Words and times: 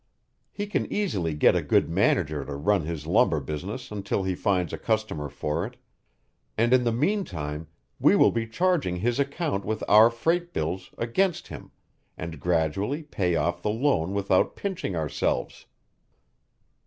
He 0.51 0.65
can 0.65 0.91
easily 0.91 1.35
get 1.35 1.55
a 1.55 1.61
good 1.61 1.87
manager 1.87 2.43
to 2.43 2.55
run 2.55 2.81
his 2.85 3.05
lumber 3.05 3.39
business 3.39 3.91
until 3.91 4.23
he 4.23 4.33
finds 4.33 4.73
a 4.73 4.79
customer 4.79 5.29
for 5.29 5.63
it, 5.63 5.77
and 6.57 6.73
in 6.73 6.85
the 6.85 6.91
meantime 6.91 7.67
we 7.99 8.15
will 8.15 8.31
be 8.31 8.47
charging 8.47 8.95
his 8.95 9.19
account 9.19 9.63
with 9.63 9.83
our 9.87 10.09
freight 10.09 10.53
bills 10.53 10.89
against 10.97 11.49
him 11.49 11.69
and 12.17 12.39
gradually 12.39 13.03
pay 13.03 13.35
off 13.35 13.61
the 13.61 13.69
loan 13.69 14.15
without 14.15 14.55
pinching 14.55 14.95
ourselves." 14.95 15.67